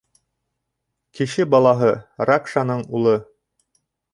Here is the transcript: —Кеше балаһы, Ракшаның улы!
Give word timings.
—Кеше 1.19 1.45
балаһы, 1.53 1.91
Ракшаның 2.31 2.85
улы! 3.01 3.17